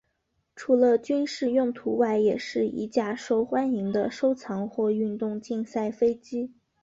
[0.55, 6.55] 除了军事用途外也是一架受欢迎的收藏或运动竞赛飞机。